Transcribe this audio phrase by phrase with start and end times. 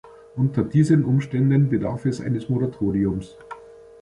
[0.35, 3.35] Unter diesen Umständen bedarf es eines Moratoriums.